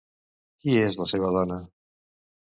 [0.63, 1.59] Qui és la seva dona?